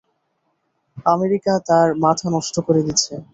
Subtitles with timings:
[1.05, 3.13] America তার মাথা নষ্ট করে দিছে।